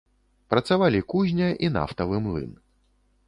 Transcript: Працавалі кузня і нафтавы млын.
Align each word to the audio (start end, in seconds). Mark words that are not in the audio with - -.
Працавалі 0.51 1.01
кузня 1.13 1.49
і 1.67 1.71
нафтавы 1.75 2.17
млын. 2.29 2.51